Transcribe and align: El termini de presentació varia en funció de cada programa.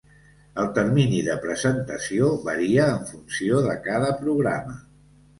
El 0.61 0.67
termini 0.75 1.17
de 1.25 1.33
presentació 1.43 2.29
varia 2.47 2.87
en 2.93 3.03
funció 3.09 3.59
de 3.67 3.75
cada 3.89 4.09
programa. 4.23 4.75